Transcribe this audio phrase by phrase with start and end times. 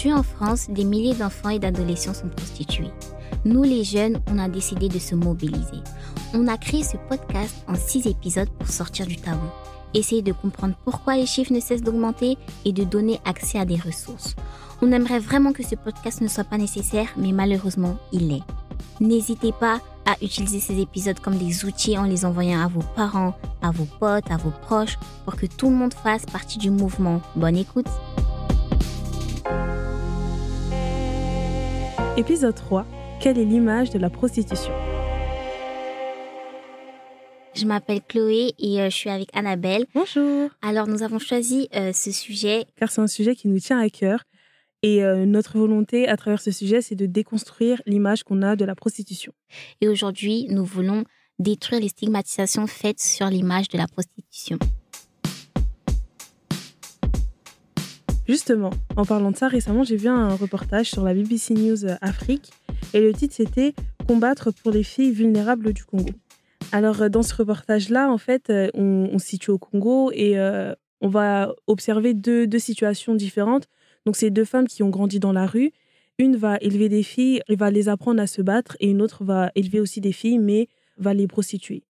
[0.00, 2.90] Aujourd'hui en France, des milliers d'enfants et d'adolescents sont prostitués.
[3.44, 5.82] Nous les jeunes, on a décidé de se mobiliser.
[6.32, 9.44] On a créé ce podcast en six épisodes pour sortir du tabou,
[9.92, 13.76] essayer de comprendre pourquoi les chiffres ne cessent d'augmenter et de donner accès à des
[13.76, 14.36] ressources.
[14.80, 18.42] On aimerait vraiment que ce podcast ne soit pas nécessaire, mais malheureusement, il l'est.
[19.00, 23.34] N'hésitez pas à utiliser ces épisodes comme des outils en les envoyant à vos parents,
[23.60, 27.20] à vos potes, à vos proches, pour que tout le monde fasse partie du mouvement.
[27.36, 27.88] Bonne écoute
[32.16, 32.86] Épisode 3.
[33.20, 34.72] Quelle est l'image de la prostitution?
[37.54, 39.86] Je m'appelle Chloé et euh, je suis avec Annabelle.
[39.94, 43.78] Bonjour Alors nous avons choisi euh, ce sujet Car c'est un sujet qui nous tient
[43.78, 44.24] à cœur.
[44.82, 48.64] Et euh, notre volonté à travers ce sujet, c'est de déconstruire l'image qu'on a de
[48.64, 49.32] la prostitution.
[49.80, 51.04] et aujourd'hui nous voulons
[51.38, 54.58] détruire les stigmatisations faites sur l'image de la prostitution.
[58.30, 62.52] Justement, en parlant de ça, récemment, j'ai vu un reportage sur la BBC News Afrique
[62.94, 63.74] et le titre c'était
[64.06, 66.12] Combattre pour les filles vulnérables du Congo.
[66.70, 70.38] Alors, euh, dans ce reportage-là, en fait, euh, on, on se situe au Congo et
[70.38, 73.66] euh, on va observer deux, deux situations différentes.
[74.06, 75.72] Donc, c'est deux femmes qui ont grandi dans la rue.
[76.20, 79.24] Une va élever des filles et va les apprendre à se battre et une autre
[79.24, 81.82] va élever aussi des filles mais va les prostituer.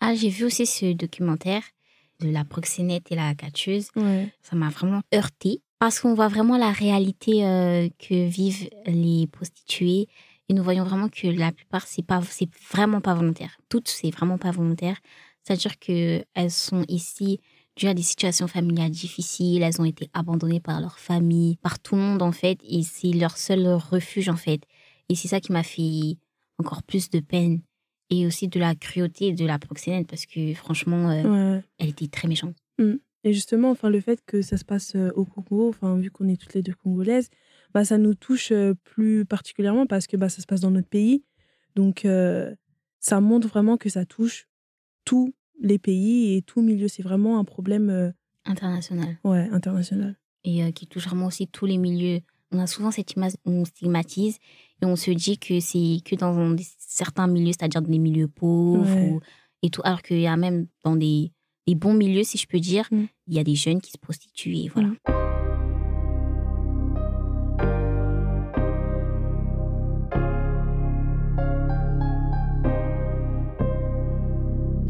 [0.00, 1.62] Ah, j'ai vu aussi ce documentaire
[2.18, 3.90] de la proxénète et la catcheuse.
[3.94, 4.32] Ouais.
[4.42, 10.08] Ça m'a vraiment heurté parce qu'on voit vraiment la réalité euh, que vivent les prostituées
[10.48, 13.58] et nous voyons vraiment que la plupart c'est pas c'est vraiment pas volontaire.
[13.68, 14.98] Toutes c'est vraiment pas volontaire.
[15.44, 17.40] C'est-à-dire que elles sont ici
[17.76, 21.94] dues à des situations familiales difficiles, elles ont été abandonnées par leur famille, par tout
[21.94, 24.62] le monde en fait et c'est leur seul refuge en fait.
[25.08, 26.16] Et c'est ça qui m'a fait
[26.58, 27.60] encore plus de peine
[28.10, 31.62] et aussi de la cruauté de la proxénète parce que franchement euh, Ouais.
[31.78, 32.56] elle était très méchante.
[33.28, 36.28] Et justement, enfin, le fait que ça se passe euh, au Congo, enfin, vu qu'on
[36.28, 37.28] est toutes les deux congolaises,
[37.74, 40.88] bah, ça nous touche euh, plus particulièrement parce que bah, ça se passe dans notre
[40.88, 41.24] pays.
[41.74, 42.54] Donc, euh,
[43.00, 44.48] ça montre vraiment que ça touche
[45.04, 46.88] tous les pays et tout milieu.
[46.88, 48.10] C'est vraiment un problème euh,
[48.44, 50.16] internationale ouais, international.
[50.44, 52.20] et euh, qui touche vraiment aussi tous les milieux.
[52.50, 54.38] On a souvent cette image où on stigmatise
[54.80, 58.96] et on se dit que c'est que dans certains milieux, c'est-à-dire dans des milieux pauvres
[58.96, 59.10] Ouais.
[59.10, 59.20] ou-
[59.62, 61.32] et tout, alors qu'il y a même dans des,
[61.68, 63.04] des bons milieux, si je peux dire, Mm.
[63.28, 64.56] il y a des jeunes qui se prostituent.
[64.56, 64.88] Et voilà.
[64.88, 64.96] Mm.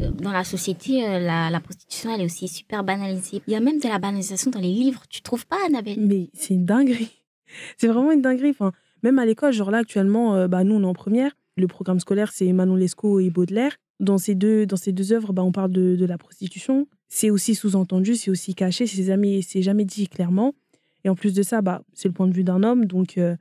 [0.01, 3.43] Euh, Dans la société, euh, la, la prostitution, elle est aussi super banalisée.
[3.47, 5.03] Il y a même de la banalisation dans les livres.
[5.09, 5.99] Tu trouves pas, Annabelle?
[5.99, 7.11] Mais c'est une dinguerie.
[7.79, 8.51] C'est vraiment une dinguerie.
[8.51, 8.73] Enfin,
[9.03, 11.33] même à l'école, genre là, actuellement, euh, bah, nous, on est en première.
[11.57, 13.73] Le programme scolaire, c'est Manon Lescaut et Baudelaire.
[14.01, 16.87] Dans ces deux, dans ces deux œuvres, bah, on parle de, de la prostitution.
[17.09, 20.55] C'est aussi sous-entendu, c'est aussi caché, c'est jamais, c'est jamais dit clairement.
[21.05, 22.85] Et en plus de ça, bah, c'est le point de vue d'un homme.
[22.85, 23.37] Donc, euh,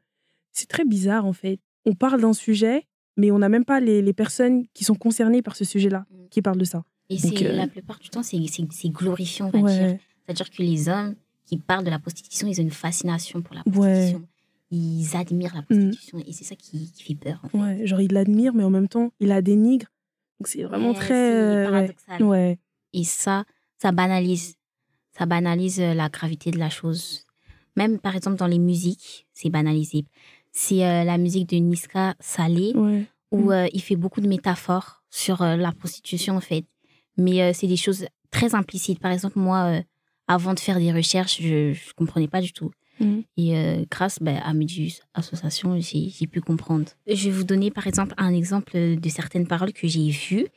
[0.54, 1.60] c'est très bizarre, en fait.
[1.86, 2.86] On parle d'un sujet,
[3.18, 6.16] mais on n'a même pas les, les personnes qui sont concernées par ce sujet-là Mm.
[6.32, 6.84] qui parlent de ça.
[7.10, 8.38] Et Donc, c'est euh, la plupart du temps, c'est
[8.90, 9.98] glorifiant, on va dire.
[10.26, 13.62] C'est-à-dire que les hommes qui parlent de la prostitution, ils ont une fascination pour la
[13.68, 13.74] Ouais.
[14.12, 14.28] prostitution.
[14.72, 17.40] Ils admirent la prostitution et c'est ça qui, qui fait peur.
[17.44, 17.58] En fait.
[17.58, 17.88] ouais.
[17.88, 19.88] Genre, il l'admire, mais en même temps, il la dénigre.
[20.40, 21.14] Donc, c'est vraiment très.
[21.14, 21.72] euh, ouais.
[21.72, 22.24] paradoxal.
[22.24, 22.60] ouais.
[22.94, 23.46] Et ça,
[23.82, 24.56] ça banalise.
[25.18, 27.24] Ça banalise euh, la gravité de la chose.
[27.76, 30.06] Même par exemple dans les musiques, c'est banalisé.
[30.52, 33.04] C'est euh, la musique de Niska Saleh Ouais.
[33.32, 33.52] où Mm.
[33.52, 36.66] euh, il fait beaucoup de métaphores sur euh, la prostitution en fait.
[37.18, 39.00] Mais c'est des choses très implicites.
[39.00, 39.82] Par exemple, moi,
[40.28, 42.70] avant de faire des recherches, je ne comprenais pas du tout.
[43.00, 43.20] Mm.
[43.38, 46.88] Et euh, grâce bah, à Medus Association, j'ai j'ai pu comprendre.
[47.08, 50.48] Je vais vous donner par exemple un exemple de certaines paroles que j'ai vues.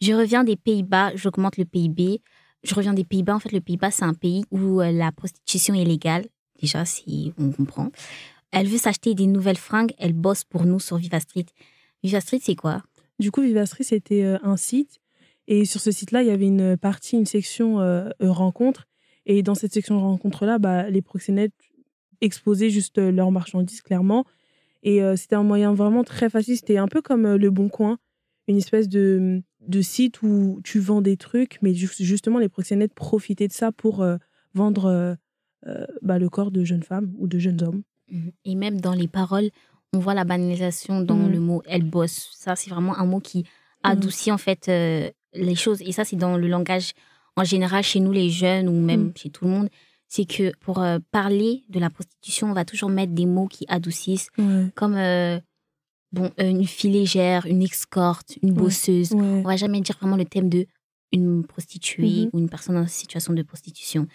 [0.00, 2.20] Je reviens des Pays-Bas, j'augmente le PIB.
[2.62, 3.36] Je reviens des Pays-Bas.
[3.36, 6.26] En fait, le Pays-Bas, c'est un pays où euh, la prostitution est légale.
[6.60, 7.90] Déjà, si on comprend.
[8.50, 9.92] Elle veut s'acheter des nouvelles fringues.
[9.98, 11.46] Elle bosse pour nous sur Viva Street.
[12.02, 12.82] Viva Street, c'est quoi?
[13.18, 15.00] Du coup, Vivastri, c'était euh, un site.
[15.48, 18.86] Et sur ce site-là, il y avait une partie, une section euh, rencontre.
[19.26, 21.54] Et dans cette section rencontre-là, bah, les proxénètes
[22.20, 24.24] exposaient juste euh, leurs marchandises, clairement.
[24.82, 26.56] Et euh, c'était un moyen vraiment très facile.
[26.56, 27.98] C'était un peu comme euh, Le Bon Coin,
[28.46, 32.94] une espèce de, de site où tu vends des trucs, mais ju- justement, les proxénètes
[32.94, 34.16] profitaient de ça pour euh,
[34.54, 35.16] vendre
[36.02, 37.82] bah, le corps de jeunes femmes ou de jeunes hommes.
[38.10, 38.32] Mhm.
[38.44, 39.50] Et même dans les paroles,
[39.92, 41.32] on voit la banalisation dans Mhm.
[41.32, 42.30] le mot elle bosse.
[42.34, 43.44] Ça, c'est vraiment un mot qui
[43.82, 45.82] adoucit en fait euh, les choses.
[45.82, 46.92] Et ça, c'est dans le langage
[47.36, 49.12] en général chez nous, les jeunes, ou même Mhm.
[49.16, 49.68] chez tout le monde.
[50.08, 53.66] C'est que pour euh, parler de la prostitution, on va toujours mettre des mots qui
[53.68, 54.66] adoucissent, Ouais.
[54.74, 55.38] comme euh,
[56.12, 58.56] bon, euh, une fille légère, une escorte, une Ouais.
[58.56, 59.12] bosseuse.
[59.12, 59.20] Ouais.
[59.20, 60.66] On va jamais dire vraiment le thème de
[61.12, 62.30] une prostituée Mhm.
[62.32, 64.06] ou une personne en situation de prostitution.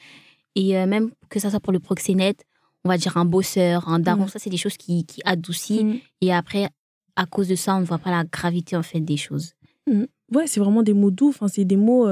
[0.56, 2.44] Et euh, même que ça soit pour le proxénète,
[2.86, 4.25] on va dire, un bosseur, un daron.
[4.25, 4.28] Mm.
[4.28, 5.84] Ça, c'est des choses qui, qui adoucissent.
[5.84, 5.95] Mm.
[6.22, 6.69] Et après,
[7.16, 9.54] à cause de ça, on ne voit pas la gravité, en fait, des choses.
[9.88, 11.30] Ouais, c'est vraiment des mots doux.
[11.30, 12.07] Enfin, c'est des mots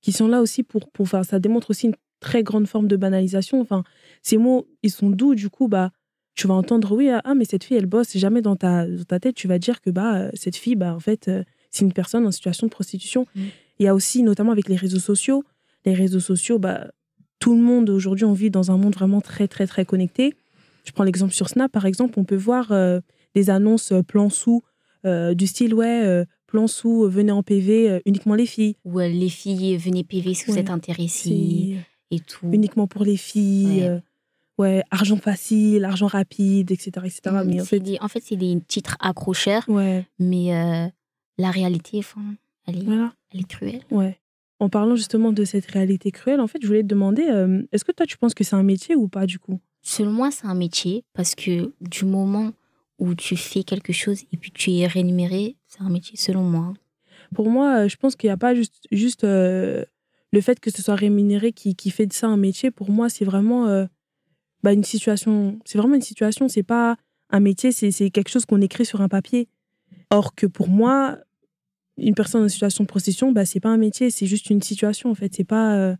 [0.00, 1.24] qui sont là aussi pour, pour faire.
[1.24, 1.94] Ça démontre aussi une
[2.26, 3.60] très grande forme de banalisation.
[3.60, 3.84] Enfin,
[4.22, 5.34] ces mots, ils sont doux.
[5.34, 5.90] Du coup, bah,
[6.34, 8.14] tu vas entendre, oui, ah, mais cette fille, elle bosse.
[8.16, 10.76] Et jamais dans ta, dans ta tête, tu vas dire que bah, euh, cette fille,
[10.76, 13.26] bah, en fait, euh, c'est une personne en situation de prostitution.
[13.34, 13.40] Mm.
[13.78, 15.44] Il y a aussi, notamment avec les réseaux sociaux,
[15.84, 16.88] les réseaux sociaux, bah,
[17.38, 20.34] tout le monde, aujourd'hui, on vit dans un monde vraiment très, très, très connecté.
[20.84, 23.00] Je prends l'exemple sur Snap, par exemple, on peut voir euh,
[23.34, 24.62] des annonces plan sous
[25.04, 28.76] euh, du style, ouais, euh, plan sous, venez en PV, uniquement les filles.
[28.86, 30.60] Euh, les filles, venez PV si vous Ouais.
[30.60, 31.76] êtes intéressés
[32.10, 32.46] et tout.
[32.52, 33.80] uniquement pour les filles.
[33.82, 33.88] Ouais.
[33.88, 34.00] euh,
[34.58, 36.90] ouais, argent facile, argent rapide, etc.
[37.06, 37.20] etc.
[37.26, 40.86] Mm, Mais en c'est fait, des- en fait, c'est des titres accrocheurs, ouais, mais euh,
[41.38, 42.22] la réalité, enfin,
[42.66, 43.82] elle, est, voilà, elle est cruelle.
[43.90, 44.18] ouais.
[44.58, 47.84] En parlant justement de cette réalité cruelle, en fait, je voulais te demander, euh, est-ce
[47.84, 49.60] que toi, tu penses que c'est un métier ou pas, du coup?
[49.82, 52.52] Selon moi, c'est un métier parce que du moment
[52.98, 56.72] où tu fais quelque chose et puis tu es rémunéré, c'est un métier selon moi.
[57.34, 59.84] Pour moi, euh, je pense qu'il n'y a pas juste, juste euh,
[60.36, 62.70] le fait que ce soit rémunéré qui, qui fait de ça un métier.
[62.70, 63.86] Pour moi, c'est vraiment euh,
[64.62, 65.58] bah, une situation.
[65.64, 66.46] C'est vraiment une situation.
[66.46, 66.98] C'est pas
[67.30, 69.48] un métier, c'est quelque chose qu'on écrit sur un papier.
[70.10, 71.16] Or que pour moi,
[71.96, 75.10] une personne en situation de prostitution, bah, c'est pas un métier, c'est juste une situation
[75.10, 75.34] en fait.
[75.34, 75.96] C'est pas, euh,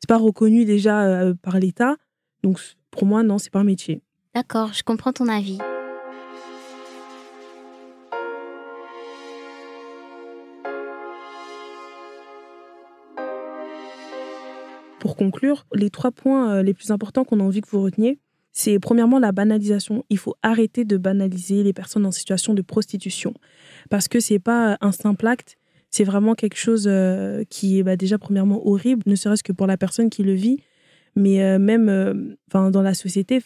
[0.00, 1.96] c'est pas reconnu déjà euh, par l'État.
[2.42, 2.60] Donc
[2.90, 4.02] pour moi, non, c'est pas un métier.
[4.34, 5.58] D'accord, je comprends ton avis.
[15.02, 18.20] Pour conclure, les trois points euh, les plus importants qu'on a envie que vous reteniez,
[18.52, 20.04] c'est premièrement la banalisation.
[20.10, 23.34] Il faut arrêter de banaliser les personnes en situation de prostitution
[23.90, 25.56] parce que c'est pas un simple acte,
[25.90, 29.66] c'est vraiment quelque chose euh, qui est bah, déjà premièrement horrible, ne serait-ce que pour
[29.66, 30.58] la personne qui le vit,
[31.16, 32.14] mais euh, même euh,
[32.70, 33.40] dans la société,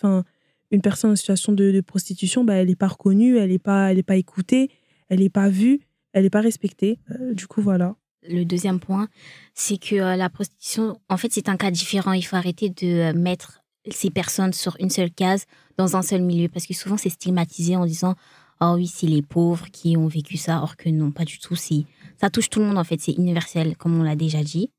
[0.70, 4.16] une personne en situation de, prostitution, bah, elle n'est pas reconnue, elle n'est pas, pas
[4.16, 4.68] écoutée,
[5.08, 5.80] elle n'est pas vue,
[6.12, 6.98] elle n'est pas respectée.
[7.10, 7.96] Euh, du coup, voilà.
[8.28, 9.08] Le deuxième point,
[9.54, 12.12] c'est que euh, la prostitution, en fait, c'est un cas différent.
[12.12, 15.46] Il faut arrêter de euh, mettre ces personnes sur une seule case,
[15.78, 18.14] dans un seul milieu, parce que souvent, c'est stigmatisé en disant
[18.60, 21.56] Oh oui, c'est les pauvres qui ont vécu ça, or que non, pas du tout.
[21.56, 23.00] Ça touche tout le monde, en fait.
[23.00, 24.70] C'est universel, comme on l'a déjà dit.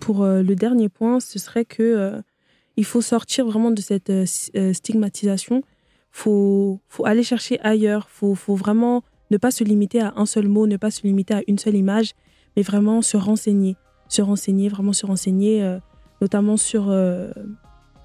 [0.00, 2.22] Pour euh, le dernier point, ce serait que
[2.76, 4.12] il faut sortir vraiment de cette
[4.72, 5.62] stigmatisation.
[6.10, 8.08] Faut faut aller chercher ailleurs.
[8.08, 11.34] Faut faut vraiment ne pas se limiter à un seul mot, ne pas se limiter
[11.34, 12.12] à une seule image,
[12.56, 13.76] mais vraiment se renseigner,
[14.08, 15.78] se renseigner, vraiment se renseigner, euh,
[16.20, 17.30] notamment sur euh,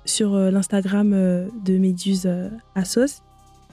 [0.06, 3.22] sur euh, l'Instagram de Méduse euh, Assos.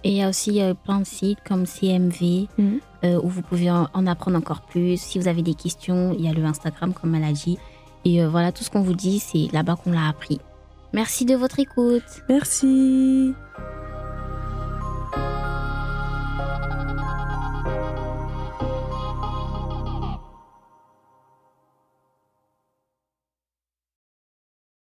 [0.05, 2.81] Et il y a aussi plein de sites comme CMV, Mhm.
[3.23, 5.01] où vous pouvez en, en apprendre encore plus.
[5.01, 7.57] Si vous avez des questions, il y a le Instagram, comme elle a dit.
[8.05, 10.41] Et voilà, tout ce qu'on vous dit, c'est là-bas qu'on l'a appris.
[10.93, 12.03] Merci de votre écoute.
[12.29, 13.33] Merci.